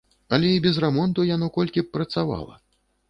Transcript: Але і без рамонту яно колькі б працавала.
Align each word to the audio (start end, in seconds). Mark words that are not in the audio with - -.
Але 0.37 0.47
і 0.53 0.61
без 0.65 0.79
рамонту 0.85 1.25
яно 1.35 1.49
колькі 1.59 1.85
б 1.85 1.93
працавала. 1.99 2.59